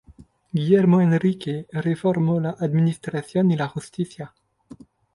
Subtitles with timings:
[0.51, 4.33] Guillermo Enrique reformó la administración y la justicia.